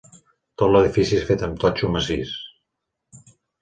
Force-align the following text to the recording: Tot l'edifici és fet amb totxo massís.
Tot 0.61 0.71
l'edifici 0.75 1.19
és 1.19 1.29
fet 1.29 1.45
amb 1.51 1.63
totxo 1.67 1.93
massís. 1.99 2.37